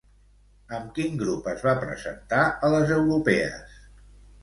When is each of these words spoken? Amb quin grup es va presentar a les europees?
Amb 0.77 0.89
quin 0.95 1.19
grup 1.19 1.51
es 1.53 1.63
va 1.67 1.75
presentar 1.83 2.43
a 2.49 2.73
les 2.77 2.97
europees? 3.01 3.83